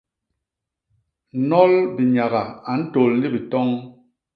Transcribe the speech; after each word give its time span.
Nnol 1.39 1.71
binyaga 1.95 2.43
a 2.69 2.71
ntôl 2.81 3.11
ni 3.19 3.27
bitoñ. 3.33 3.69